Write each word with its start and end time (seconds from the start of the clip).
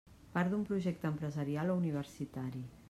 Part 0.37 0.49
d'un 0.53 0.63
projecte 0.69 1.11
empresarial 1.11 1.73
o 1.75 1.79
universitari. 1.85 2.67